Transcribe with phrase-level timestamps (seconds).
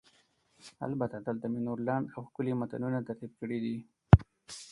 [0.87, 3.77] البته، دلته مې نور لنډ او ښکلي متنونه ترتیب کړي دي: